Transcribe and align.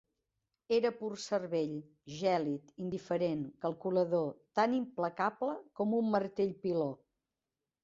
Era 0.77 0.91
pur 1.01 1.09
cervell, 1.23 1.75
gèlid, 2.21 2.71
indiferent, 2.85 3.45
calculador, 3.67 4.33
tan 4.61 4.75
implacable 4.81 5.57
com 5.83 5.97
un 6.01 6.13
martell 6.19 6.53
piló. 6.67 6.91